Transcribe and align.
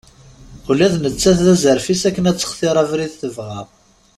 Ula 0.69 0.87
d 0.93 0.95
nettat 1.03 1.39
d 1.45 1.47
aẓref-is 1.53 2.01
akken 2.09 2.25
ad 2.29 2.37
textir 2.37 2.75
abrid 2.83 3.13
tebɣa. 3.21 3.61